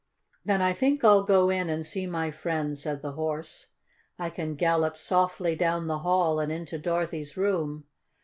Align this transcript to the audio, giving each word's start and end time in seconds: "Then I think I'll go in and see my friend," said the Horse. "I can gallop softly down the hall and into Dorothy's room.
"Then 0.43 0.63
I 0.63 0.73
think 0.73 1.03
I'll 1.03 1.21
go 1.21 1.51
in 1.51 1.69
and 1.69 1.85
see 1.85 2.07
my 2.07 2.31
friend," 2.31 2.75
said 2.75 3.03
the 3.03 3.11
Horse. 3.11 3.67
"I 4.17 4.31
can 4.31 4.55
gallop 4.55 4.97
softly 4.97 5.55
down 5.55 5.85
the 5.85 5.99
hall 5.99 6.39
and 6.39 6.51
into 6.51 6.79
Dorothy's 6.79 7.37
room. 7.37 7.83